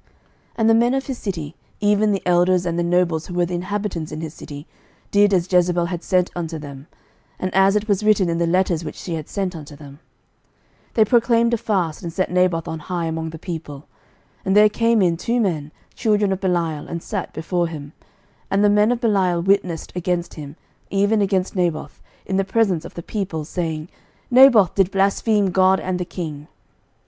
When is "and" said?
0.58-0.70, 2.64-2.78, 7.40-7.52, 12.04-12.12, 14.44-14.56, 16.86-17.02, 18.52-18.62, 25.80-25.98